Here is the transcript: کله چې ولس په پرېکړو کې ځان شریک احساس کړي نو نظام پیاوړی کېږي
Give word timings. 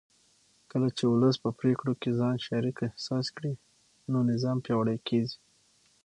کله 0.71 0.87
چې 0.97 1.03
ولس 1.07 1.35
په 1.43 1.49
پرېکړو 1.59 1.93
کې 2.01 2.09
ځان 2.19 2.35
شریک 2.47 2.77
احساس 2.89 3.25
کړي 3.35 3.53
نو 4.11 4.19
نظام 4.31 4.57
پیاوړی 4.65 4.97
کېږي 5.07 5.37